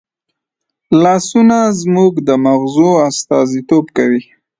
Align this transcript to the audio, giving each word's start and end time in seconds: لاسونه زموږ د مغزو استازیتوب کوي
لاسونه 1.03 1.57
زموږ 1.81 2.13
د 2.27 2.29
مغزو 2.45 2.89
استازیتوب 3.09 3.85
کوي 3.97 4.21